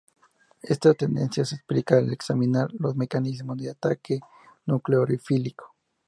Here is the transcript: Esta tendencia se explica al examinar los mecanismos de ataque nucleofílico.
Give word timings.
Esta 0.63 0.95
tendencia 0.95 1.45
se 1.45 1.53
explica 1.53 1.97
al 1.99 2.11
examinar 2.11 2.69
los 2.79 2.95
mecanismos 2.95 3.55
de 3.57 3.69
ataque 3.69 4.19
nucleofílico. 4.65 5.75